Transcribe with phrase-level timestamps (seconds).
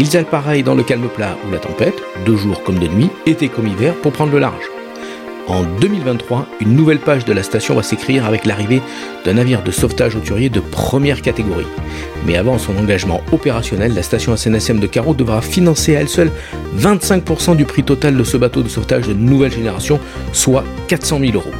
[0.00, 3.48] ils appareillent dans le calme plat ou la tempête, de jour comme de nuit, été
[3.48, 4.64] comme hiver, pour prendre le large.
[5.46, 8.80] En 2023, une nouvelle page de la station va s'écrire avec l'arrivée
[9.26, 11.66] d'un navire de sauvetage hauturier de première catégorie.
[12.24, 16.30] Mais avant son engagement opérationnel, la station SNSM de Carreau devra financer à elle seule
[16.78, 20.00] 25% du prix total de ce bateau de sauvetage de nouvelle génération,
[20.32, 21.50] soit 400 000 euros.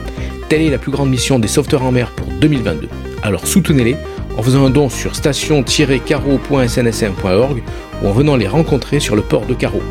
[0.48, 2.88] Telle est la plus grande mission des sauveteurs en mer pour 2022.
[3.22, 3.96] Alors soutenez-les
[4.40, 7.62] en faisant un don sur station-carreau.snsm.org
[8.02, 9.82] ou en venant les rencontrer sur le port de Carreau.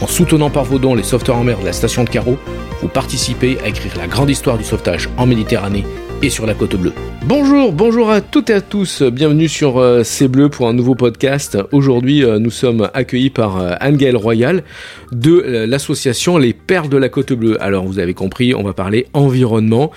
[0.00, 2.36] En soutenant par vos dons les sauveteurs en mer de la station de Carreau,
[2.82, 5.86] vous participez à écrire la grande histoire du sauvetage en Méditerranée
[6.22, 6.92] et sur la côte bleue.
[7.26, 10.94] Bonjour, bonjour à toutes et à tous, bienvenue sur euh, C'est Bleu pour un nouveau
[10.94, 11.56] podcast.
[11.72, 14.62] Aujourd'hui, euh, nous sommes accueillis par euh, Anne-Gaëlle Royal
[15.10, 17.62] de l'association Les Perles de la Côte Bleue.
[17.62, 19.92] Alors, vous avez compris, on va parler environnement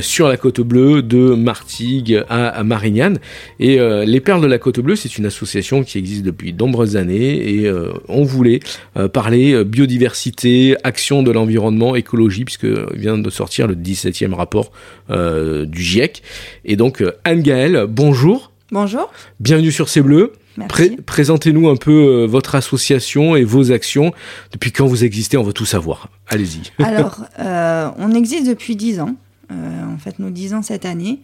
[0.00, 3.18] sur la Côte Bleue, de Martigues à, Marignane.
[3.60, 6.96] Et Les Perles de la Côte Bleue, c'est une association qui existe depuis de nombreuses
[6.96, 7.72] années et
[8.08, 8.58] on voulait
[9.12, 14.72] parler biodiversité, action de l'environnement, écologie, puisque vient de sortir le 17e rapport
[15.08, 16.24] du GIEC.
[16.66, 18.50] Et donc, euh, Anne-Gaëlle, bonjour.
[18.72, 19.10] Bonjour.
[19.38, 20.32] Bienvenue sur C'est Bleu.
[20.56, 20.68] Merci.
[20.68, 24.12] Pré- Présentez-nous un peu euh, votre association et vos actions.
[24.52, 26.08] Depuis quand vous existez, on veut tout savoir.
[26.26, 26.62] Allez-y.
[26.84, 29.14] Alors, euh, on existe depuis 10 ans.
[29.52, 29.54] Euh,
[29.94, 31.20] en fait, nous 10 ans cette année.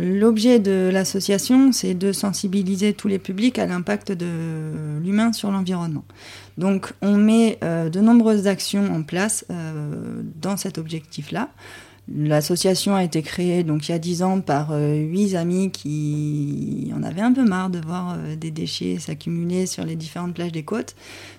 [0.00, 4.26] L'objet de l'association, c'est de sensibiliser tous les publics à l'impact de
[5.04, 6.04] l'humain sur l'environnement.
[6.56, 9.44] Donc, on met de nombreuses actions en place
[10.40, 11.50] dans cet objectif-là.
[12.14, 16.92] L'association a été créée donc il y a 10 ans par euh, huit amis qui
[16.94, 20.52] en avaient un peu marre de voir euh, des déchets s'accumuler sur les différentes plages
[20.52, 20.94] des côtes,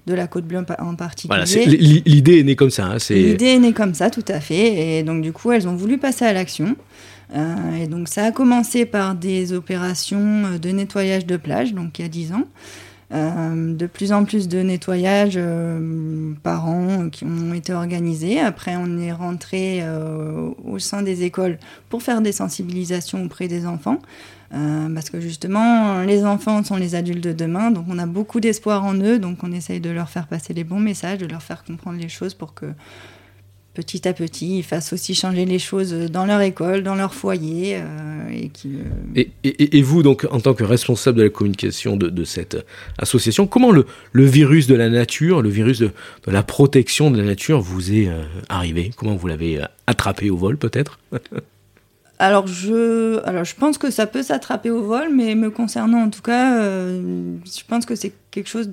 [0.08, 1.28] de la côte bleue en pa- en particulier.
[1.68, 1.78] Voilà,
[2.08, 2.86] l'idée est née comme ça.
[2.88, 3.00] hein,
[3.32, 4.98] L'idée est née comme ça, tout à fait.
[5.00, 6.76] Et donc, du coup, elles ont voulu passer à l'action.
[7.36, 12.02] Euh, et donc, ça a commencé par des opérations de nettoyage de plage, donc il
[12.02, 12.44] y a 10 ans.
[13.14, 18.40] Euh, de plus en plus de nettoyages euh, par an qui ont été organisés.
[18.40, 23.66] Après, on est rentré euh, au sein des écoles pour faire des sensibilisations auprès des
[23.66, 24.00] enfants.
[24.94, 28.86] Parce que justement, les enfants sont les adultes de demain, donc on a beaucoup d'espoir
[28.86, 31.66] en eux, donc on essaye de leur faire passer les bons messages, de leur faire
[31.66, 32.68] comprendre les choses pour que
[33.76, 37.76] petit à petit, ils fassent aussi changer les choses dans leur école, dans leur foyer,
[37.76, 38.82] euh, et qui, euh,
[39.16, 42.58] Et, et- et vous, donc, en tant que responsable de la communication de, de cette
[42.98, 45.92] association, comment le, le virus de la nature, le virus de,
[46.26, 48.92] de la protection de la nature vous est euh, arrivé?
[48.96, 50.98] Comment vous l'avez attrapé au vol, peut-être?
[52.18, 56.10] Alors je, alors je pense que ça peut s'attraper au vol, mais me concernant en
[56.10, 58.70] tout cas, je pense que c'est quelque chose.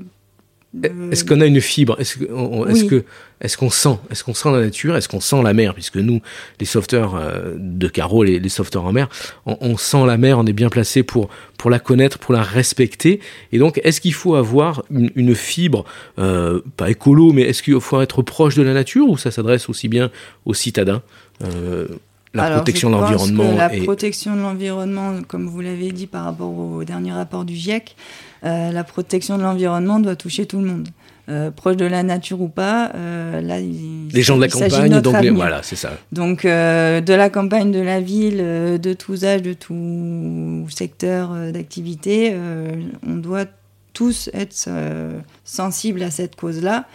[0.75, 1.97] De- Est-ce qu'on a une fibre?
[2.01, 2.89] Est-ce que- on- est-ce Oui.
[2.89, 3.05] que
[3.43, 4.97] est-ce qu'on sent Est-ce qu'on sent la nature?
[4.97, 5.75] Est-ce qu'on sent la mer?
[5.75, 6.21] Puisque nous,
[6.61, 9.09] les sauveteurs euh, de carreau, les, les sauveteurs en mer,
[9.47, 11.29] on, on sent la mer, on est bien placé pour
[11.59, 13.21] pour la connaître, pour la respecter.
[13.53, 15.85] Et donc, est-ce qu'il faut avoir une, une fibre
[16.19, 19.09] euh, pas écolo, mais est-ce qu'il faut être proche de la nature?
[19.09, 20.11] Ou ça s'adresse aussi bien
[20.47, 21.03] aux citadins
[21.43, 21.87] Euh,
[22.35, 26.25] La Alors, protection de l'environnement La et protection de l'environnement, comme vous l'avez dit par
[26.25, 30.67] rapport au dernier rapport du GIEC, euh, la protection de l'environnement doit toucher tout le
[30.67, 30.89] monde.
[31.29, 34.91] Euh, proche de la nature ou pas, euh, là, il, les gens de la campagne,
[35.01, 35.93] donc les- voilà, c'est ça.
[36.11, 41.31] Donc, euh, de la campagne, de la ville, euh, de tous âges, de tout secteur
[41.33, 42.75] euh, d'activité, euh,
[43.07, 43.45] on doit
[43.93, 46.87] tous être euh, sensibles à cette cause-là,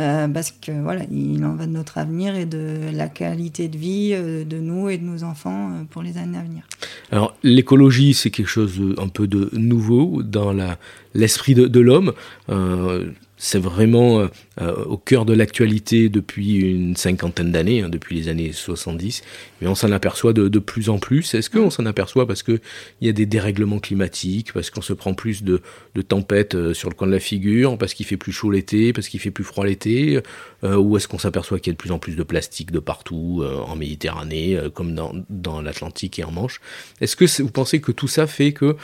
[0.00, 3.78] euh, parce que voilà, il en va de notre avenir et de la qualité de
[3.78, 6.62] vie euh, de nous et de nos enfants euh, pour les années à venir.
[7.12, 10.52] Alors, l'écologie, c'est quelque chose de- un peu de nouveau dans
[11.14, 12.12] l'esprit de, de l'homme.
[12.50, 13.06] Euh,
[13.38, 14.28] c'est vraiment euh,
[14.60, 19.22] euh, au cœur de l'actualité depuis une cinquantaine d'années, hein, depuis les années 70.
[19.60, 21.34] Mais on s'en aperçoit de, de plus en plus.
[21.34, 22.60] Est-ce qu'on s'en aperçoit parce qu'il
[23.02, 25.60] y a des dérèglements climatiques, parce qu'on se prend plus de,
[25.94, 28.92] de tempêtes euh, sur le coin de la figure, parce qu'il fait plus chaud l'été,
[28.92, 30.20] parce qu'il fait plus froid l'été
[30.64, 32.78] euh, Ou est-ce qu'on s'aperçoit qu'il y a de plus en plus de plastique de
[32.78, 36.60] partout, euh, en Méditerranée, comme dans, dans l'Atlantique et en Manche?
[37.02, 38.76] Est-ce que vous pensez que tout ça fait que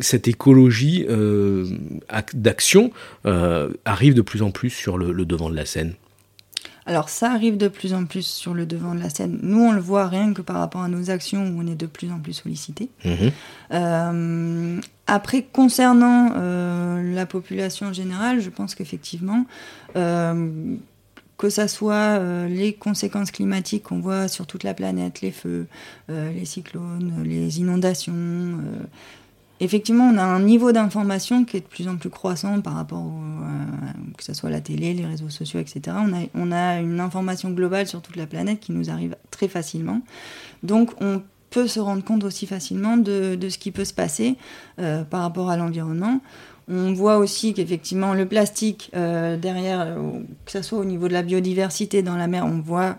[0.00, 2.90] cette écologie ac- d'action
[3.26, 5.92] euh, arrive de plus en plus sur le, le devant de la scène
[6.86, 9.38] Alors ça arrive de plus en plus sur le devant de la scène.
[9.42, 11.84] Nous, on le voit rien que par rapport à nos actions où on est de
[11.84, 12.88] plus en plus sollicité.
[13.04, 13.30] Mhm.
[13.72, 19.44] Euh, après, concernant la population générale, je pense qu'effectivement,
[19.94, 25.66] que ça soit les conséquences climatiques qu'on voit sur toute la planète, les feux,
[26.08, 28.14] les cyclones, les inondations,
[29.60, 32.98] effectivement, on a un niveau d'information qui est de plus en plus croissant par rapport
[32.98, 35.96] à, que ce soit la télé, les réseaux sociaux, etc.
[36.34, 40.00] On a, une information globale sur toute la planète qui nous arrive très facilement.
[40.62, 44.36] Donc, on peut se rendre compte aussi facilement de, de ce qui peut se passer
[44.78, 46.20] euh, par rapport à l'environnement.
[46.68, 51.12] On voit aussi qu'effectivement le plastique euh, derrière, euh, que ce soit au niveau de
[51.12, 52.98] la biodiversité dans la mer, on voit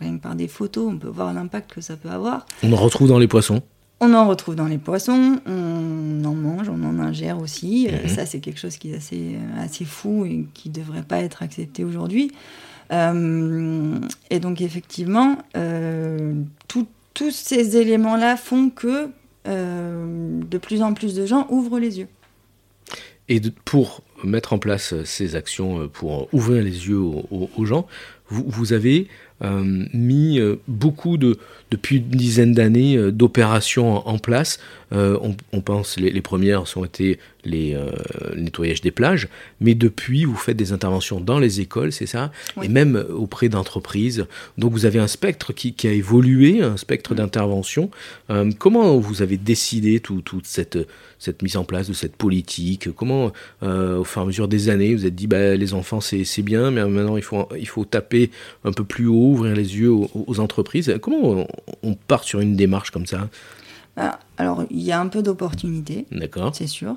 [0.00, 2.44] rien que par des photos, on peut voir l'impact que ça peut avoir.
[2.64, 3.62] On en retrouve dans les poissons.
[4.06, 7.88] On en retrouve dans les poissons, on en mange, on en ingère aussi.
[7.88, 8.08] Euh, mhm.
[8.08, 11.20] ça, c'est quelque chose qui est assez, euh, assez fou et qui ne devrait pas
[11.20, 12.30] être accepté aujourd'hui.
[12.92, 13.98] Euh,
[14.28, 15.38] et donc, effectivement,
[16.68, 19.08] tous ces éléments-là font que
[19.46, 22.08] de plus en plus de gens ouvrent les yeux.
[23.30, 27.86] Et pour mettre en place ces actions, pour ouvrir les yeux aux, gens,
[28.34, 29.08] vous, vous avez
[29.92, 31.36] mis beaucoup de,
[31.74, 34.60] depuis une dizaine d'années euh, d'opérations en, place.
[34.92, 35.18] Euh,
[35.52, 37.90] on, pense les, les premières ont été les euh,
[38.36, 39.28] nettoyages des plages,
[39.60, 42.30] mais depuis vous faites des interventions dans les écoles, c'est ça,
[42.62, 44.26] et même auprès d'entreprises.
[44.56, 47.90] Donc vous avez un spectre qui, a évolué, un spectre d'intervention.
[48.58, 50.78] comment vous avez décidé toute cette
[51.18, 52.94] cette mise en place de cette politique?
[52.94, 53.32] Comment,
[53.62, 56.70] au fur et à mesure des années, vous êtes dit, bah, les enfants, c'est bien,
[56.70, 58.23] mais maintenant, il faut, il faut taper
[58.64, 60.98] un peu plus haut, ouvrir les yeux aux, entreprises.
[61.00, 61.46] Comment
[61.82, 63.28] on part sur une démarche comme ça?
[63.96, 66.06] Bah, alors, il y a un peu d'opportunité.
[66.10, 66.52] D'accord.
[66.54, 66.96] C'est sûr.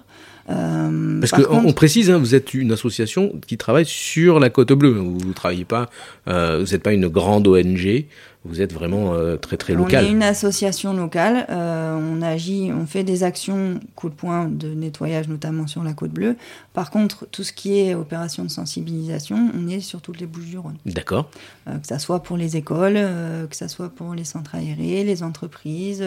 [0.50, 4.72] Euh, Parce qu'on on précise, hein, vous êtes une association qui travaille sur la côte
[4.72, 4.92] bleue.
[4.92, 5.90] Vous ne travaillez pas,
[6.28, 8.06] euh, vous n'êtes pas une grande ONG.
[8.46, 10.06] Vous êtes vraiment euh, très très local.
[10.06, 11.46] On est une association locale.
[11.50, 16.12] On agit, on fait des actions coup de poing de nettoyage, notamment sur la côte
[16.12, 16.38] bleue.
[16.74, 20.46] Par contre, tout ce qui est opération de sensibilisation, on est sur toutes les Bouches
[20.46, 20.78] du Rhône.
[20.86, 21.30] D'accord.
[21.66, 26.06] Que ça soit pour les écoles, que ça soit pour les centres aériés, les entreprises,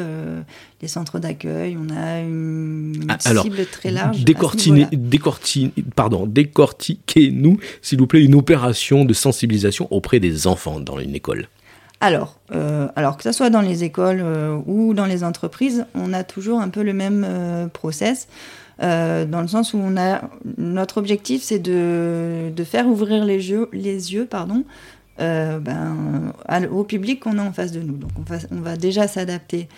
[0.81, 1.77] les centres d'accueil.
[1.79, 4.25] On a une, ah, cible très large.
[5.95, 11.49] pardon, décortiquez-nous, s'il vous plaît, une opération de sensibilisation auprès des enfants dans une école.
[12.01, 16.15] Alors, euh, alors que ce soit dans les écoles euh, ou dans les entreprises, on
[16.15, 18.29] a toujours un peu le même euh, process,
[18.81, 20.23] dans le sens où on a
[20.57, 24.65] notre objectif, c'est de, faire ouvrir les yeux, les yeux pardon,
[25.19, 26.33] ben,
[26.73, 27.99] au public qu'on a en face de nous.
[27.99, 28.13] Donc,
[28.51, 29.69] on va, déjà s'adapter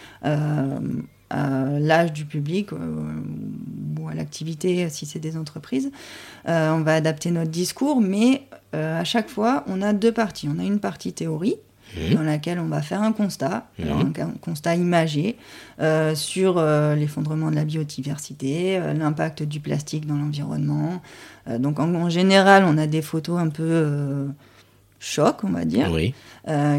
[1.32, 5.90] à l'âge du public ou à l'activité si c'est des entreprises.
[6.46, 8.42] on va adapter notre discours, mais
[8.72, 10.48] à chaque fois, on a deux parties.
[10.54, 11.56] On a une partie théorie
[11.96, 12.14] Mmh.
[12.14, 13.84] dans laquelle on va faire un constat, mmh.
[14.20, 15.36] un, constat imagé
[15.80, 21.02] euh, sur euh, l'effondrement de la biodiversité, euh, l'impact du plastique dans l'environnement.
[21.58, 24.28] donc en, général, on a des photos un peu
[25.00, 25.90] choc, on va dire,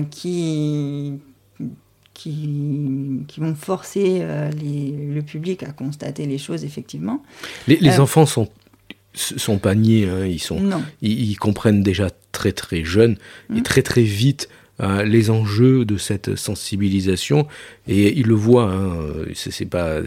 [0.09, 1.19] qui,
[2.13, 7.23] qui, qui, vont forcer le public à constater les choses effectivement.
[7.67, 8.49] Les, enfants sont
[9.15, 10.59] sont pas niais, hein, ils, sont,
[11.01, 13.17] ils, comprennent déjà très très jeunes
[13.49, 13.63] et mmh.
[13.63, 14.49] très très vite
[14.81, 17.47] euh, les enjeux de cette sensibilisation
[17.87, 18.71] et ils le voient.
[18.71, 18.97] Hein,
[19.35, 19.99] c'est pas,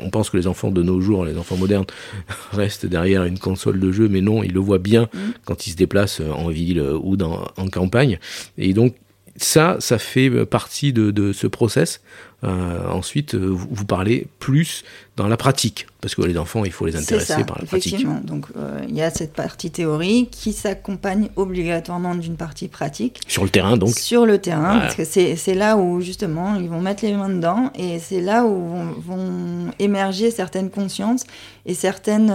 [0.00, 1.84] on pense que les enfants de nos jours, les enfants modernes,
[2.52, 5.18] restent derrière une console de jeu, mais non, ils le voient bien mmh.
[5.44, 8.18] quand ils se déplacent en ville ou dans, en campagne.
[8.56, 8.94] Et donc
[9.36, 12.00] ça, ça fait partie de, de ce process
[12.44, 14.84] euh, ensuite, euh, vous, parlez plus
[15.16, 18.06] dans la pratique, parce que les enfants, il faut les intéresser par la pratique.
[18.24, 23.20] Donc, euh, il y a cette partie théorie qui s'accompagne obligatoirement d'une partie pratique.
[23.28, 26.82] Sur le terrain, donc Sur le terrain, parce que c'est là où, justement, ils vont
[26.82, 31.24] mettre les mains dedans, et c'est là où vont, émerger certaines consciences
[31.64, 32.32] et certaines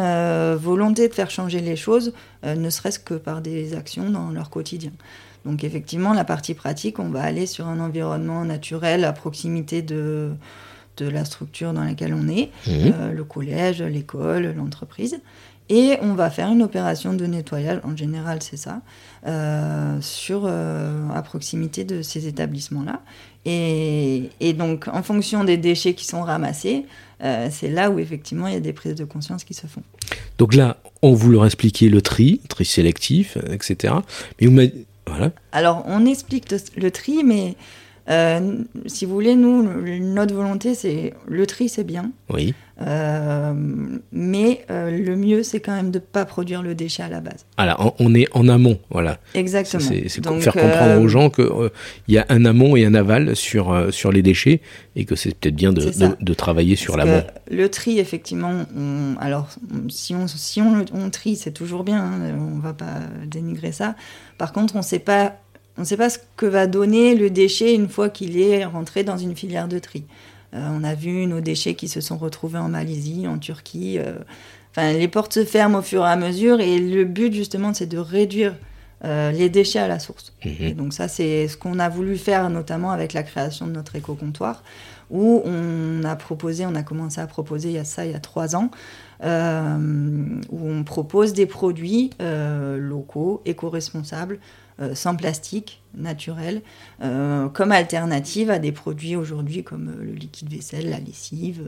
[0.56, 2.14] volontés de faire changer les choses,
[2.44, 4.92] ne serait-ce que par des actions dans leur quotidien.
[5.46, 10.32] Donc effectivement, la partie pratique, on va aller sur un environnement naturel à proximité de,
[10.98, 12.72] de la structure dans laquelle on est, mmh.
[12.72, 15.20] euh, le collège, l'école, l'entreprise.
[15.72, 18.82] Et on va faire une opération de nettoyage, en général c'est ça,
[19.28, 23.02] euh, sur, euh, à proximité de ces établissements-là.
[23.46, 26.86] Et, et, donc en fonction des déchets qui sont ramassés,
[27.52, 29.84] c'est là où effectivement il y a des prises de conscience qui se font.
[30.38, 33.94] Donc là, on vous leur expliquait le tri, tri sélectif, etc.
[34.40, 34.54] Mais vous
[35.52, 37.56] alors, on explique le tri, mais
[38.10, 39.64] Euh, si vous voulez, nous,
[40.00, 42.12] notre volonté, c'est le tri, c'est bien.
[42.30, 42.56] Oui.
[42.82, 43.54] Euh,
[44.12, 47.20] mais euh, le mieux, c'est quand même de ne pas produire le déchet à la
[47.20, 47.46] base.
[47.58, 49.20] Alors, on est en amont, voilà.
[49.36, 49.84] Exactement.
[49.84, 51.50] C'est faire comprendre aux gens qu'il
[52.08, 54.62] il y a un amont et un aval sur, sur les déchets
[54.96, 57.24] et que c'est peut-être bien de, de, travailler sur l'amont.
[57.52, 58.66] Le tri, effectivement,
[59.20, 59.50] alors
[59.90, 63.72] si on, si on, on trie, c'est toujours bien, hein, on ne va pas dénigrer
[63.72, 63.96] ça.
[64.38, 65.36] Par contre, on ne sait pas
[65.80, 69.06] on ne sait pas ce que va donner le déchet une fois qu'il est rentré
[69.06, 70.04] dans une filière de tri.
[70.54, 73.98] Euh, on a vu nos déchets qui se sont retrouvés en Malaisie, en Turquie.
[73.98, 74.16] Euh,
[74.72, 77.86] enfin, les portes se ferment au fur et à mesure et le but justement c'est
[77.86, 78.56] de réduire
[79.06, 80.34] euh, les déchets à la source.
[80.44, 80.74] Mhm.
[80.74, 84.64] donc ça c'est ce qu'on a voulu faire notamment avec la création de notre éco-comptoir
[85.10, 88.16] où on a proposé, on a commencé à proposer il y a ça il y
[88.16, 88.70] a trois ans,
[89.24, 94.40] où on propose des produits locaux, éco-responsables,
[94.82, 96.62] euh, sans plastique, naturel,
[97.04, 101.64] euh, comme alternative à des produits aujourd'hui comme euh, le liquide vaisselle, la lessive,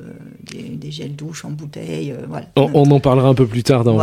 [0.49, 2.15] des, gels douche en bouteille.
[2.29, 2.45] voilà.
[2.55, 3.99] on, en parlera un peu plus tard dans,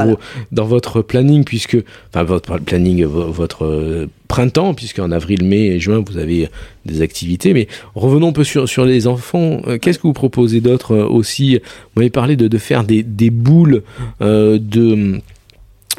[0.53, 1.79] dans votre planning, puisque,
[2.11, 6.51] enfin votre planning, votre printemps, puisqu'en avril, mai et juin, vous avez
[6.85, 7.55] des activités.
[7.55, 9.63] Mais revenons un peu sur, sur les enfants.
[9.81, 11.55] Qu'est-ce que vous proposez d'autre aussi?
[11.55, 13.83] Vous m'avez parlé de, de, faire des, des boules
[14.21, 15.21] de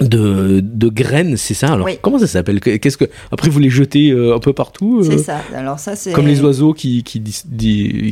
[0.02, 1.74] de, de graines, c'est ça?
[1.74, 2.60] Alors comment ça s'appelle?
[2.60, 5.04] Qu'est-ce que après vous les jetez euh, un peu partout euh?
[5.04, 5.42] C'est ça.
[5.56, 7.22] Alors ça c'est comme les oiseaux qui qui,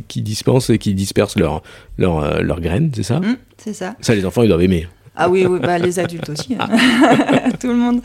[0.07, 1.61] qui dispensent et qui dispersent leurs
[1.97, 3.19] leur, euh, leurs graines, c'est ça?
[3.19, 3.95] Mmh, C'est ça.
[4.01, 4.87] Ça les enfants ils doivent aimer.
[5.19, 6.67] Ah oui, oui bah, les adultes aussi, hein.
[7.59, 8.01] tout le monde.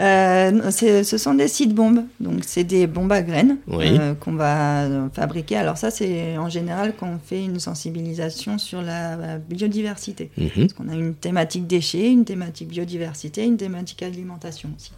[0.00, 4.88] Euh, ce sont des seed bombes, donc c'est des bombes à graines euh, qu'on va
[5.12, 5.56] fabriquer.
[5.56, 10.30] Alors ça, c'est en général quand on fait une sensibilisation sur la biodiversité.
[10.36, 10.50] Mhm.
[10.56, 14.92] Parce qu'on a une thématique déchets, une thématique biodiversité, une thématique alimentation aussi.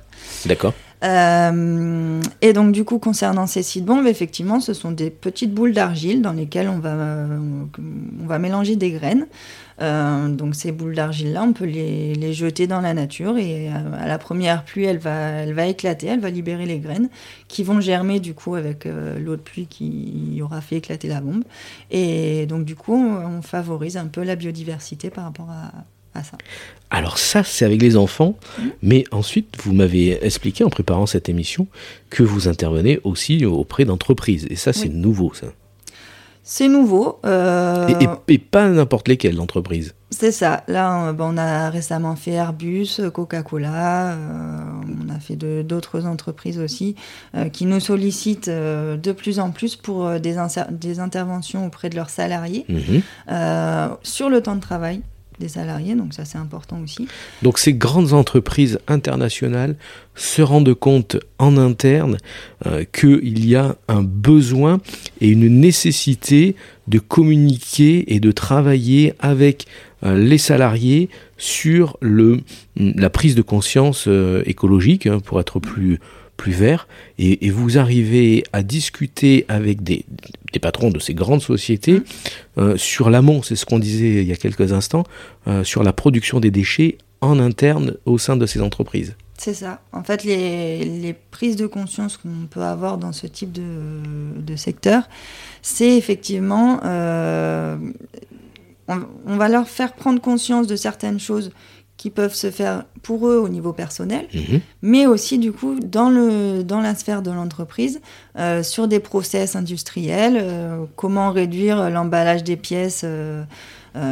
[0.46, 0.74] D'accord.
[1.04, 5.72] Euh, et donc du coup, concernant ces seed bombes, effectivement, ce sont des petites boules
[5.72, 9.26] d'argile dans lesquelles on va, on va mélanger des graines.
[9.82, 13.72] Euh, donc ces boules d'argile-là, on peut les, les, jeter dans la nature et euh,
[13.98, 17.10] à la première pluie, elle va, elle va éclater, elle va libérer les graines
[17.46, 21.44] qui vont germer du coup avec l'eau de pluie qui aura fait éclater la bombe.
[21.90, 25.70] Et donc du coup, on, favorise un peu la biodiversité par rapport à,
[26.16, 26.38] à ça.
[26.90, 28.62] Alors ça, c'est avec les enfants, mmh.
[28.82, 31.66] mais ensuite, vous m'avez expliqué en préparant cette émission
[32.10, 34.46] que vous intervenez aussi auprès d'entreprises.
[34.50, 35.48] Et ça, c'est nouveau, ça.
[36.48, 37.18] C'est nouveau.
[37.26, 37.88] Euh,
[38.28, 39.94] et, pas n'importe lesquelles entreprises.
[40.10, 40.62] C'est ça.
[40.68, 44.58] Là, on a récemment fait Airbus, Coca-Cola, euh,
[45.04, 46.94] on a fait d'autres entreprises aussi
[47.34, 50.36] euh, qui nous sollicitent de plus en plus pour des,
[50.70, 53.02] des, interventions auprès de leurs salariés mhm.
[54.04, 55.02] sur le temps de travail
[55.38, 57.08] des salariés, donc ça c'est important aussi.
[57.42, 59.76] Donc ces grandes entreprises internationales
[60.14, 62.16] se rendent compte en interne
[62.64, 64.80] euh, qu'il y a un besoin
[65.20, 66.56] et une nécessité
[66.88, 69.66] de communiquer et de travailler avec
[70.04, 72.40] euh, les salariés sur le,
[72.76, 75.98] la prise de conscience euh, écologique, hein, pour être plus
[76.36, 76.88] plus vert,
[77.18, 80.04] et, vous arrivez à discuter avec des,
[80.60, 82.04] patrons de ces grandes sociétés mmh.
[82.58, 85.04] euh, sur l'amont, c'est ce qu'on disait il y a quelques instants,
[85.48, 89.16] euh, sur la production des déchets en interne au sein de ces entreprises.
[89.38, 89.80] C'est ça.
[89.92, 95.08] En fait, les, prises de conscience qu'on peut avoir dans ce type de, secteur,
[95.60, 97.76] c'est effectivement, euh,
[98.88, 101.52] on, va leur faire prendre conscience de certaines choses
[102.06, 104.60] qui peuvent se faire pour eux au niveau personnel, mhm.
[104.80, 108.00] mais aussi du coup dans, le, dans la sphère de l'entreprise,
[108.38, 113.42] euh, sur des process industriels, euh, comment réduire l'emballage des pièces euh,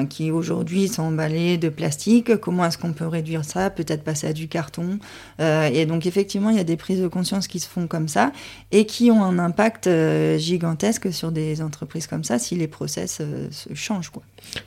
[0.09, 2.37] qui aujourd'hui sont emballés de plastique.
[2.41, 4.99] Comment est-ce qu'on peut réduire ça Peut-être passer à du carton.
[5.39, 8.33] Et donc effectivement, il y a des prises de conscience qui se font comme ça
[8.73, 9.91] et qui ont un impact
[10.39, 13.21] gigantesque sur des entreprises comme ça si les process
[13.51, 14.09] se changent.
[14.09, 14.23] Quoi.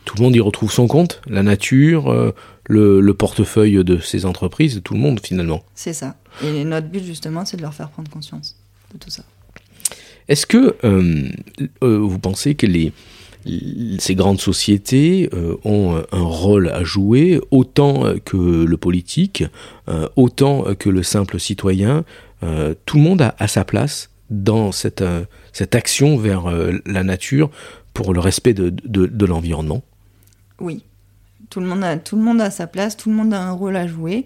[0.05, 2.33] Tout le monde y retrouve son compte, la nature,
[2.67, 5.63] le, le, portefeuille de ces entreprises, tout le monde finalement.
[5.75, 6.15] C'est ça.
[6.43, 8.55] Et notre but justement, c'est de leur faire prendre conscience
[8.93, 9.23] de tout ça.
[10.27, 10.75] Est-ce que
[11.81, 12.91] vous pensez que les,
[13.99, 19.43] ces grandes sociétés euh, ont un rôle à jouer autant que le politique,
[19.87, 22.03] euh, autant que le simple citoyen.
[22.43, 25.03] Euh, tout le monde a, sa place dans cette,
[25.53, 26.45] cette action vers
[26.85, 27.49] la nature
[27.93, 29.83] pour le respect de, de, l'environnement?
[30.59, 30.83] Oui,
[31.49, 33.51] tout le, monde a, tout le monde a sa place, tout le monde a un
[33.51, 34.25] rôle à jouer.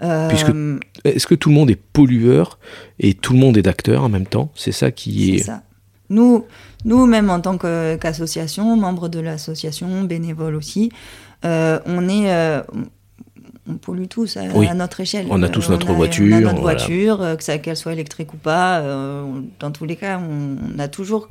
[0.00, 2.58] est-ce que tout le monde est pollueur
[2.98, 4.50] et tout le monde est acteur en même temps?
[4.54, 5.38] C'est ça qui est.
[5.44, 5.62] Ça.
[6.10, 6.44] Nous,
[6.84, 10.90] nous, même en tant qu'association, membres de l'association, bénévoles aussi,
[11.44, 12.62] euh, on, est, euh,
[13.68, 14.66] on pollue tous à, Oui.
[14.68, 15.26] à notre échelle.
[15.28, 16.78] On a tous Euh, notre a- voiture, On a notre voilà.
[16.78, 18.78] voiture, euh, qu'elle soit électrique ou pas.
[18.80, 19.24] euh,
[19.60, 21.28] dans tous les cas, on, on a toujours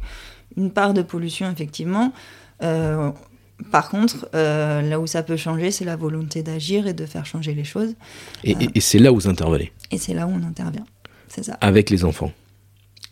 [0.55, 2.11] une part de pollution, effectivement.
[3.71, 7.25] Par contre, euh, là où ça peut changer, c'est la volonté d'agir et de faire
[7.25, 7.95] changer les choses.
[8.43, 10.85] Et, et- et c'est là où vous intervenez, Et c'est là où on intervient.
[11.27, 11.57] C'est ça.
[11.61, 12.31] avec les enfants.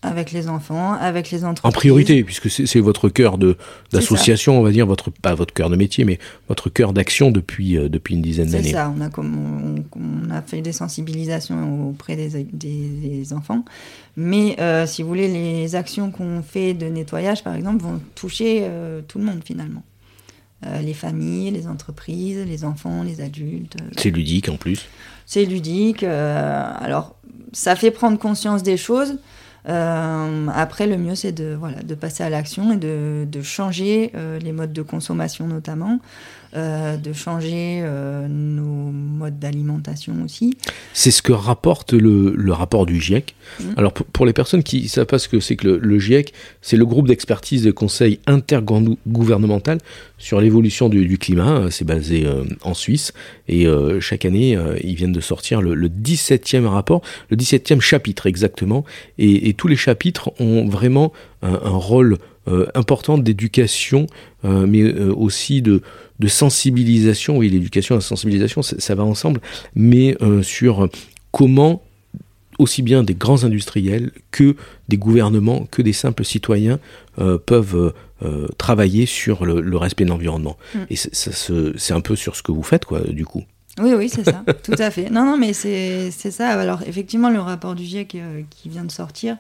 [0.01, 1.67] Avec les enfants, avec les entreprises.
[1.67, 3.57] En priorité, puisque c'est c'est votre cœur C'est
[3.97, 7.75] d'association, on va dire, votre, pas votre cœur de métier, mais votre cœur d'action depuis,
[7.75, 8.71] euh, depuis une dizaine C'est d'années.
[8.71, 13.65] ça, on a, comme, on, on a fait des sensibilisations auprès des, des- des enfants.
[14.15, 18.59] Mais euh, si vous voulez, les actions qu'on fait de nettoyage, par exemple, vont toucher
[18.61, 19.81] euh, tout le monde finalement.
[20.65, 23.75] Euh, les familles, les entreprises, les enfants, les adultes.
[23.81, 24.87] euh, C'est ludique en plus.
[25.27, 26.01] c'est ludique.
[26.03, 27.15] euh, alors,
[27.53, 29.17] ça fait prendre conscience des choses.
[29.67, 34.11] Euh, après, le mieux, c'est de, voilà, de passer à l'action et de, de changer
[34.41, 35.99] les modes de consommation notamment,
[36.55, 40.55] euh, de changer euh, nos modes d'alimentation aussi.
[40.93, 43.35] C'est ce que rapporte le, le rapport du GIEC.
[43.59, 43.73] Mhm.
[43.77, 45.99] Alors pour, pour les personnes qui ne savent pas ce que c'est que le, le
[45.99, 49.79] GIEC, c'est le groupe d'expertise de conseil intergouvernemental
[50.17, 51.59] sur l'évolution du, du climat.
[51.59, 53.11] Euh, C'est basé euh, en Suisse
[53.47, 53.67] et
[53.99, 58.85] chaque année, ils viennent de sortir le, le 17e rapport, le 17e chapitre exactement.
[59.17, 64.05] Et, et tous les chapitres ont vraiment un, un rôle euh, important d'éducation,
[64.43, 65.81] euh, mais euh, aussi de,
[66.19, 67.37] de sensibilisation.
[67.37, 69.41] Oui, l'éducation et la sensibilisation, ça, ça va ensemble,
[69.75, 70.87] mais euh, sur
[71.31, 71.81] comment
[72.57, 74.55] aussi bien des grands industriels que
[74.87, 76.79] des gouvernements, que des simples citoyens
[77.19, 77.93] euh, peuvent
[78.23, 80.57] euh, travailler sur le, le respect de l'environnement.
[80.73, 80.79] Mm.
[80.89, 83.43] Et c'est- un peu sur ce que vous faites, quoi, du coup.
[83.81, 85.09] Oui, oui, c'est ça, tout à fait.
[85.09, 86.47] Non, non, mais c'est ça.
[86.49, 88.17] Alors, effectivement, le rapport du GIEC
[88.49, 89.35] qui vient de sortir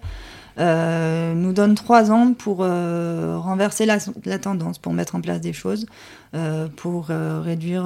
[0.57, 3.99] euh, nous donne trois ans pour euh, renverser la,
[4.39, 5.85] tendance, pour mettre en place des choses,
[6.33, 7.83] euh, pour réduire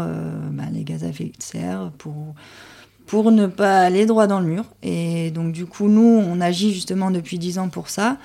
[0.51, 2.35] bah, les gaz à effet de serre, pour,
[3.07, 4.65] pour ne pas aller droit dans le mur.
[4.83, 8.17] Et donc, du coup, nous, on agit justement depuis dix ans pour ça.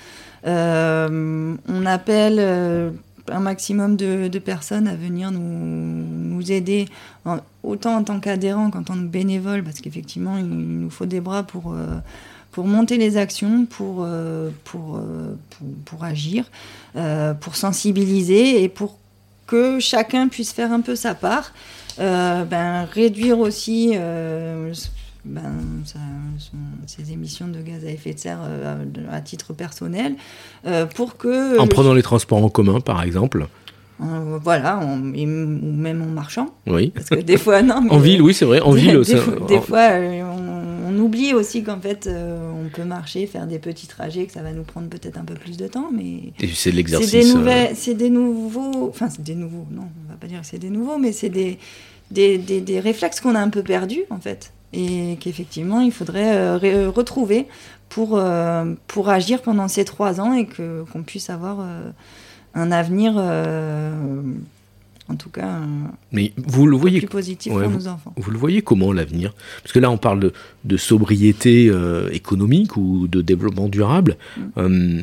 [0.45, 2.93] On appelle
[3.29, 6.87] un maximum de, personnes à venir nous, aider
[7.63, 11.43] autant en tant qu'adhérent qu'en tant que bénévole, parce qu'effectivement, il, nous faut des bras
[11.43, 11.75] pour,
[12.55, 15.67] pour monter les actions, pour, euh, pour, euh, pour,
[15.99, 16.45] pour agir,
[16.95, 18.97] euh, pour sensibiliser et pour
[19.49, 21.53] que chacun puisse faire un peu sa part.
[21.99, 24.73] Euh, ben, réduire aussi euh,
[25.25, 25.43] ben,
[25.85, 25.99] son-
[26.87, 30.14] ses émissions de gaz à effet de serre euh, à, titre personnel,
[30.95, 31.59] pour que...
[31.59, 33.47] En prenant les transports en commun, par exemple.
[33.99, 34.81] voilà,
[35.14, 36.49] et ou même en marchant.
[36.67, 36.90] Oui.
[36.95, 37.81] Parce que des fois, non.
[37.85, 38.61] mais- En ville, oui, c'est vrai.
[38.61, 39.88] En des, ville, des ça- des fois,
[41.05, 44.53] oublie aussi qu'en fait, euh, on peut marcher, faire des petits trajets, que ça va
[44.53, 47.11] nous prendre peut-être un peu plus de temps, mais c'est de c'est l'exercice.
[47.11, 50.47] des euh, c'est des nouveaux, enfin c'est des nouveaux, non, on va pas dire que
[50.47, 51.59] c'est des nouveaux, mais c'est des,
[52.11, 56.37] des, des, des réflexes qu'on a un peu perdus en fait, et qu'effectivement il faudrait
[56.37, 57.47] euh, retrouver
[57.88, 58.21] pour,
[58.88, 61.64] pour agir pendant ces trois ans et que qu'on puisse avoir
[62.55, 63.14] un avenir,
[65.09, 65.61] en tout cas,
[66.12, 68.14] Mais vous le voyez plus positif ouais, pour nos enfants.
[68.17, 69.35] Vous le voyez comment l'avenir?
[69.62, 70.33] Parce que là, on parle de,
[70.64, 74.17] de sobriété euh, économique ou de développement durable.
[74.37, 74.40] Mm.
[74.57, 75.03] Euh,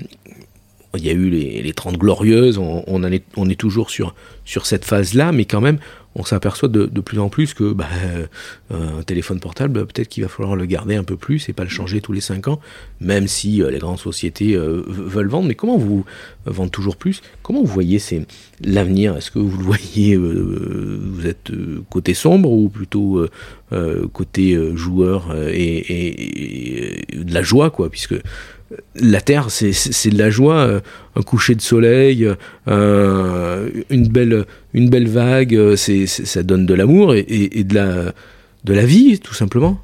[0.97, 3.89] il y a eu les, les 30 glorieuses, on, on, en est, on est toujours
[3.89, 4.13] sur,
[4.45, 5.77] sur cette phase-là, mais quand même,
[6.15, 10.09] on s'aperçoit de, de plus en plus que bah, euh, un téléphone portable, bah, peut-être
[10.09, 12.49] qu'il va falloir le garder un peu plus et pas le changer tous les 5
[12.49, 12.59] ans,
[12.99, 15.47] même si euh, les grandes sociétés euh, veulent vendre.
[15.47, 16.03] Mais comment vous
[16.47, 17.21] euh, vendez toujours plus?
[17.43, 17.99] Comment vous voyez
[18.61, 19.15] l'avenir?
[19.15, 23.25] Est-ce que vous le voyez, euh, vous êtes euh, côté sombre ou plutôt
[24.11, 27.89] côté joueur et, et- et de la joie, quoi?
[27.89, 28.15] Puisque
[28.95, 30.79] la Terre, c'est- de la joie, euh,
[31.15, 32.27] un coucher de soleil,
[32.67, 37.63] euh, une, belle, une belle vague, euh, c'est ça donne de l'amour et, et- et
[37.63, 38.13] de, la,
[38.63, 39.79] de la vie, tout simplement.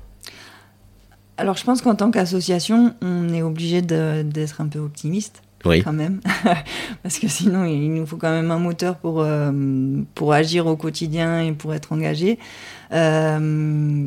[1.37, 5.41] Alors je pense qu'en tant qu'association, on est obligé d'être un peu optimiste.
[5.65, 5.81] Oui.
[5.83, 6.21] quand même.
[7.03, 9.51] Parce que sinon, il nous faut quand même un moteur pour, euh,
[10.13, 12.37] pour agir au quotidien et pour être engagé.
[12.93, 14.05] Euh,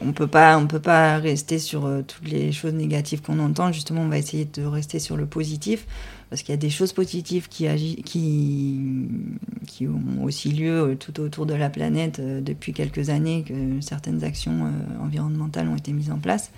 [0.00, 3.72] on peut pas, on peut pas rester sur euh, toutes les choses négatives qu'on entend.
[3.72, 5.86] Justement, on va essayer de rester sur le positif.
[6.30, 7.68] Parce qu'il y a des choses positives qui,
[8.04, 13.80] qui, ont aussi lieu euh, tout autour de la planète euh, depuis quelques années, que
[13.80, 16.50] certaines actions environnementales ont été mises en place.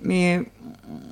[0.00, 0.42] Mais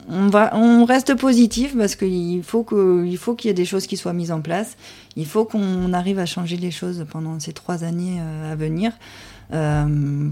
[0.09, 3.65] on, va, on reste positif parce qu'il faut que- il faut qu'il y ait des
[3.65, 4.77] choses qui soient mises en place.
[5.17, 8.93] Il faut qu'on arrive à changer les choses pendant ces trois années à venir.
[9.53, 10.29] Euh,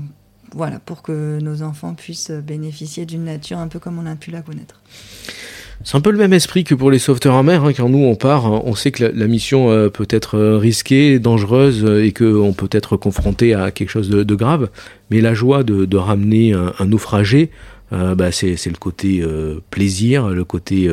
[0.54, 4.30] voilà, pour que nos enfants puissent bénéficier d'une nature un peu comme on a pu
[4.30, 4.80] la connaître.
[5.82, 7.64] C'est un peu le même esprit que pour les sauveteurs en mer.
[7.64, 10.56] Hein, quand nous on part, hein, on sait que la, mission euh, peut être euh,
[10.56, 14.70] risquée, dangereuse et qu'on peut être confronté à quelque chose de, grave.
[15.10, 17.50] Mais la joie de, ramener un, naufragé,
[17.90, 19.24] bah, c'est le côté
[19.70, 20.90] plaisir, le côté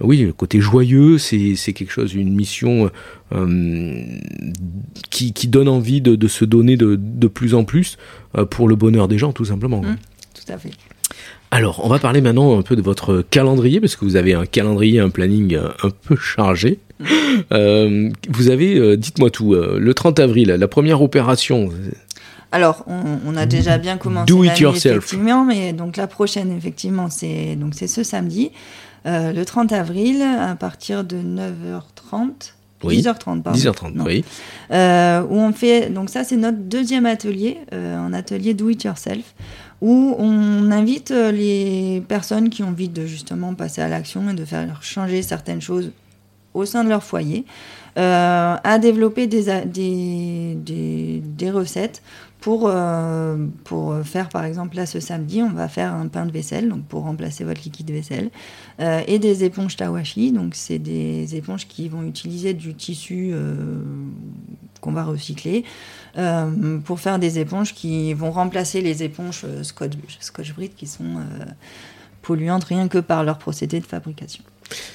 [0.00, 2.90] oui, le côté joyeux, c'est quelque chose, une mission
[5.10, 7.98] qui, qui, donne envie de, de se donner de, de, plus en plus
[8.50, 9.82] pour le bonheur des gens, tout simplement.
[9.82, 9.96] Mmh,
[10.34, 10.70] tout à fait.
[11.52, 14.46] Alors, on va parler maintenant un peu de votre calendrier, parce que vous avez un
[14.46, 16.78] calendrier, un planning euh, un peu chargé.
[17.52, 21.70] Euh, vous avez, euh, dites-moi tout, le 30 avril, la première opération.
[22.52, 24.26] Alors, on, a déjà bien commencé.
[24.26, 24.98] Do it yourself.
[24.98, 28.50] Effectivement, mais donc la prochaine, effectivement, c'est donc c'est ce samedi,
[29.04, 32.52] le 30 avril, à partir de 9h30.
[32.82, 33.52] 10h30, pardon.
[33.52, 34.24] 10h30, oui.
[34.70, 34.74] où
[35.38, 39.34] on fait, donc ça c'est notre deuxième atelier, un atelier do it yourself,
[39.80, 44.34] où on invite euh, les personnes qui ont envie de justement passer à l'action et
[44.34, 45.90] de faire changer certaines choses
[46.52, 47.44] au sein de leur foyer,
[47.96, 52.02] euh, à développer des, des, des, recettes
[52.40, 56.32] pour, euh, pour faire, par exemple, là ce samedi, on va faire un pain de
[56.32, 58.30] vaisselle, donc pour remplacer votre liquide vaisselle,
[59.06, 63.34] et des éponges Tawashi, donc c'est des éponges qui vont utiliser du tissu
[64.80, 65.64] qu'on va recycler.
[66.16, 70.88] Euh, pour faire des éponges qui vont remplacer les éponges euh, Scotch, Scotch Brite qui
[70.88, 71.44] sont euh,
[72.22, 74.42] polluantes rien que par leur procédé de fabrication.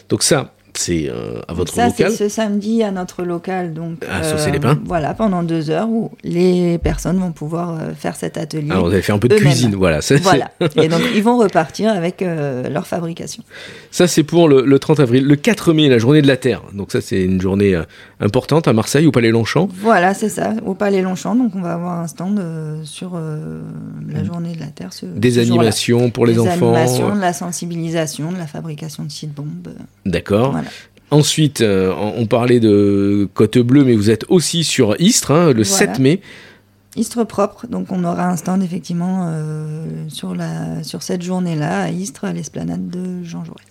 [0.10, 2.12] Donc ça, c'est euh, à votre ça, local.
[2.12, 3.74] Ça, c'est ce samedi à notre local.
[3.74, 4.80] Donc, à euh, les Pins.
[4.86, 8.72] Voilà, pendant deux heures où les personnes vont pouvoir euh, faire cet atelier.
[8.72, 10.00] Alors, vous avez fait un peu de cuisine, voilà.
[10.22, 10.52] voilà.
[10.76, 13.44] Et donc, ils vont repartir avec leur fabrication.
[13.92, 15.26] Ça, c'est pour le, 30 avril.
[15.26, 16.62] Le 4 mai, la journée de la Terre.
[16.74, 17.80] Donc, ça, c'est une journée
[18.20, 19.70] importante à Marseille, au Palais Longchamp.
[19.82, 21.36] Voilà, c'est ça, au Palais Longchamp.
[21.36, 22.42] Donc, on va avoir un stand
[22.84, 23.20] sur
[24.10, 24.90] la journée de la Terre.
[25.04, 26.72] Des animations pour les enfants.
[26.72, 29.74] Des animations, de la sensibilisation, de la fabrication de sites bombes.
[30.06, 30.56] D'accord.
[31.12, 35.64] Ensuite, euh, on parlait de Côte Bleue, mais vous êtes aussi sur Istres, hein, le
[35.64, 36.20] 7 mai.
[36.96, 41.90] Istres propre, donc on aura un stand effectivement euh, sur, la, sur cette journée-là à
[41.90, 43.66] Istres, à l'esplanade de Jean Jaurès.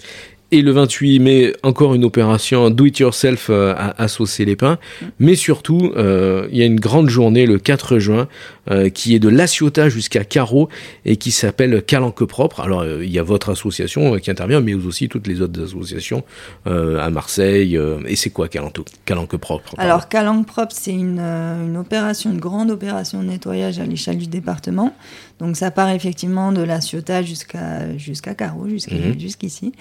[0.50, 4.78] Et le 28 mai, encore une opération do it yourself euh, à, saucer les pins.
[5.00, 5.06] Mm.
[5.18, 8.28] Mais surtout, euh, il y a une grande journée le 4 juin
[8.70, 10.68] euh, qui est de La jusqu'à Carreau
[11.04, 12.60] et qui s'appelle Calanque Propre.
[12.60, 16.24] Alors, il y a votre association qui intervient, mais aussi toutes les autres associations
[16.66, 17.78] à Marseille.
[18.06, 22.70] et c'est quoi Calanque, Calanque Propre Alors, Calanque Propre, c'est une, une opération, une grande
[22.70, 24.94] opération de nettoyage à l'échelle du département.
[25.40, 29.18] Donc ça part effectivement de la Ciotat jusqu'à jusqu'à Carreau, mhm.
[29.18, 29.72] jusqu'ici.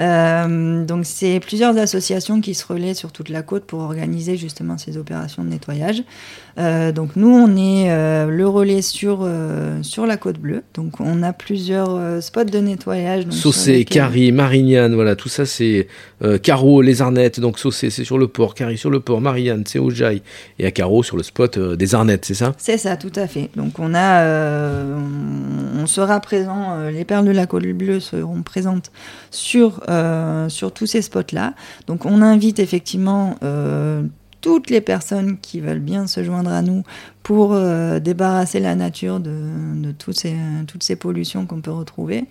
[0.00, 4.76] Euh, donc c'est plusieurs associations qui se relaient sur toute la côte pour organiser justement
[4.76, 6.02] ces opérations de nettoyage.
[6.58, 9.28] Euh, donc nous on est euh, le relais sur
[9.82, 10.62] sur la côte bleue.
[10.72, 13.24] Donc on a plusieurs spots de nettoyage.
[13.30, 15.86] Saucé, Carrie, Marignane, voilà tout ça c'est
[16.42, 17.40] Carreau, les Arnettes.
[17.40, 19.90] Donc Saucé c'est sur le port, Carrie sur le port, Marignane c'est au
[20.58, 22.54] et à Carreau sur le spot des Arnettes, c'est ça?
[22.58, 23.50] C'est ça, tout à fait.
[23.54, 28.90] Donc on a on, sera présent, euh, les perles de la côte bleue seront présentes
[29.30, 31.54] sur, euh, sur tous ces spots-là.
[31.86, 34.02] Donc on invite effectivement euh,
[34.40, 36.82] toutes les personnes qui veulent bien se joindre à nous
[37.22, 37.58] pour
[38.00, 39.34] débarrasser la nature de,
[39.76, 42.26] de toutes, ces, toutes ces pollutions qu'on peut retrouver.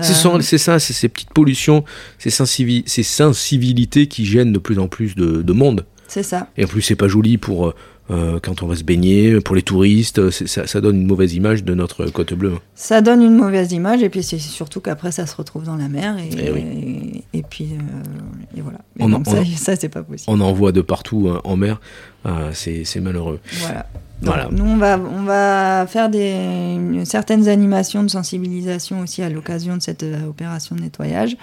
[0.00, 1.84] C'est ça, c'est ces petites pollutions,
[2.18, 5.84] ces, ces sensibilités qui gênent de plus en plus de, de monde.
[6.06, 6.48] C'est ça.
[6.56, 7.74] Et en plus, c'est pas joli pour
[8.10, 11.74] euh, quand on va se baigner, pour les touristes, ça, donne une mauvaise image de
[11.74, 12.54] notre côte bleue.
[12.74, 15.88] Ça donne une mauvaise image, et puis c'est surtout qu'après ça se retrouve dans la
[15.88, 18.78] mer, et, eh et, puis euh, et voilà.
[18.98, 19.22] on,
[19.56, 20.30] ça, c'est pas possible.
[20.30, 21.80] On en voit de partout hein, en mer,
[22.24, 23.40] euh, c'est malheureux.
[23.60, 23.86] Voilà.
[24.22, 24.48] voilà.
[24.50, 29.82] Nous, on va, on va faire des, certaines animations de sensibilisation aussi à l'occasion de
[29.82, 31.36] cette opération de nettoyage.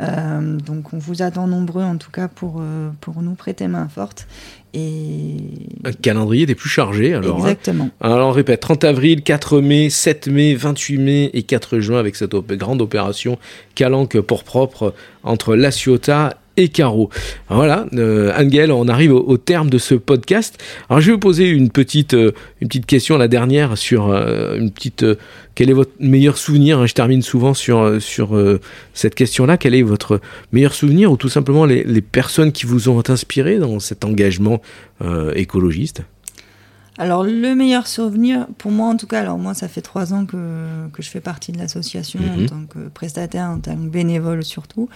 [0.00, 3.88] Euh, donc on vous attend nombreux en tout cas pour, euh, pour nous prêter main
[3.88, 4.26] forte.
[4.72, 5.36] Et...
[5.84, 7.36] Un calendrier des plus chargés alors.
[7.36, 7.50] Hein.
[7.50, 7.90] Exactement.
[8.00, 12.16] Alors on répète 30 avril, 4 mai, 7 mai, 28 mai et 4 juin avec
[12.16, 13.38] cette grande opération
[13.74, 17.10] Calanque pour propre entre La Ciotat et Caro.
[17.48, 20.62] Voilà, euh, Angel, on arrive au, terme de ce podcast.
[20.88, 24.56] Alors je vais vous poser une petite, euh, une petite question, la dernière, sur euh,
[24.56, 25.04] une petite...
[25.54, 28.38] quel est votre meilleur souvenir hein, Je termine souvent sur, sur
[28.94, 29.56] cette question-là.
[29.56, 30.20] Quel est votre
[30.52, 34.60] meilleur souvenir ou tout simplement les personnes qui vous ont inspiré dans cet engagement
[35.34, 36.02] écologiste?
[36.98, 40.26] Alors, le meilleur souvenir, pour moi en tout cas, alors moi, ça fait trois ans
[40.26, 42.46] que, que je fais partie de l'association en mhm.
[42.46, 44.88] tant que prestataire, en tant que bénévole surtout.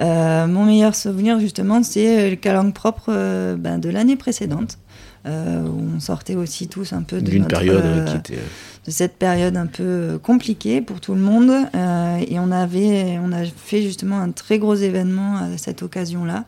[0.00, 4.78] Euh, mon meilleur souvenir, justement, c'est le calanque propre euh, ben, de l'année précédente.
[5.26, 8.42] où on sortait aussi tous un peu de D'une notre, période euh, qui était.
[8.86, 11.50] de cette période un peu compliquée pour tout le monde.
[11.74, 16.44] Euh, et on, avait, on a fait justement un très gros événement à cette occasion-là,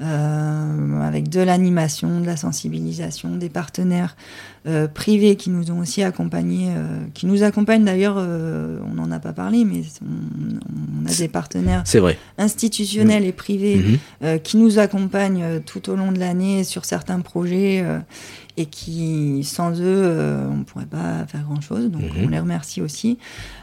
[0.00, 4.16] euh, avec de l'animation, de la sensibilisation, des partenaires
[4.66, 9.10] euh, privés qui nous ont aussi accompagnés, euh, qui nous accompagnent d'ailleurs, euh, on n'en
[9.10, 12.18] a pas parlé, mais on, on a des partenaires C'est vrai.
[12.38, 13.98] institutionnels et privés Mhm.
[14.24, 17.98] euh, qui nous accompagnent euh, tout au long de l'année sur certains projets euh,
[18.56, 21.90] et qui, sans eux, euh, on ne pourrait pas faire grand-chose.
[21.90, 22.24] Donc, Mhm.
[22.26, 23.18] on les remercie aussi.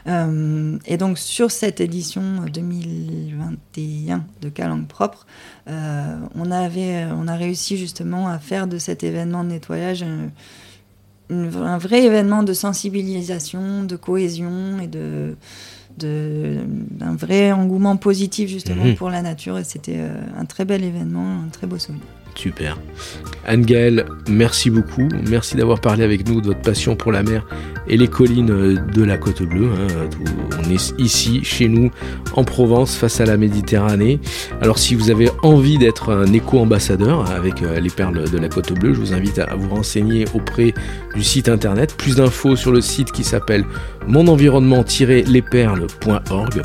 [0.06, 5.26] Euh, et donc, sur cette édition 2021 de Calangue Propre,
[5.68, 10.28] euh, on, avait, on a réussi justement à faire de cet événement de nettoyage euh,
[11.30, 15.36] un vrai événement de sensibilisation, de cohésion et de
[15.98, 18.94] d'un vrai engouement positif justement Mhm.
[18.96, 22.02] pour la nature et c'était euh, un très bel événement, un très beau souvenir.
[22.34, 22.78] Super.
[23.44, 25.08] Anne-Gaëlle, merci beaucoup.
[25.28, 27.44] Merci d'avoir parlé avec nous de votre passion pour la mer
[27.88, 29.68] et les collines de la Côte Bleue.
[29.72, 29.88] hein.
[30.64, 31.90] On est ici, chez nous,
[32.34, 34.20] en Provence, face à la Méditerranée.
[34.60, 38.72] Alors si vous avez envie d'être un éco-ambassadeur avec euh, les perles de la Côte
[38.78, 40.72] Bleue, je vous invite à vous renseigner auprès
[41.16, 41.96] du site internet.
[41.96, 43.64] Plus d'infos sur le site qui s'appelle
[44.06, 46.62] monenvironnement-lesperles.org.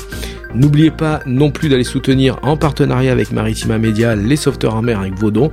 [0.54, 5.00] N'oubliez pas non plus d'aller soutenir en partenariat avec Maritima Media les sauveteurs en mer
[5.00, 5.50] avec vos dons.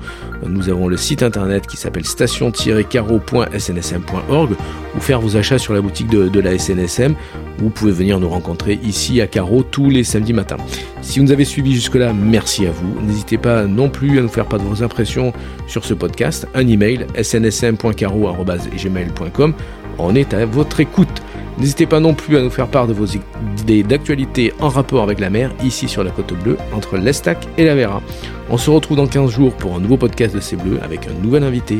[0.48, 4.56] Nous avons le site internet qui s'appelle station-caro.snsm.org
[4.96, 7.16] ou faire vos achats sur la boutique de, la SNSM.
[7.58, 10.58] Vous pouvez venir nous rencontrer ici à Caro tous les samedis matins.
[11.02, 12.96] Si vous nous avez suivis jusque-là, merci à vous.
[13.02, 15.34] N'hésitez pas non plus à nous faire part de vos impressions
[15.68, 16.48] sur ce podcast.
[16.54, 19.54] Un email snsm.caro.gmail.com
[19.98, 21.25] On est à votre écoute.
[21.58, 25.20] N'hésitez pas non plus à nous faire part de vos idées d'actualité en rapport avec
[25.20, 28.02] la mer, ici sur la Côte Bleue, entre l'Estac et la Vera.
[28.50, 31.14] On se retrouve dans 15 jours pour un nouveau podcast de C'est Bleu avec un
[31.24, 31.80] nouvel invité.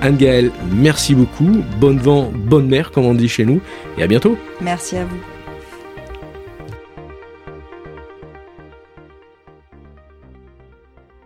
[0.00, 1.62] Anne-Gaëlle, merci beaucoup.
[1.80, 3.60] Bonne vent, bonne mer, comme on dit chez nous,
[3.96, 4.38] et à bientôt.
[4.60, 5.18] Merci à vous.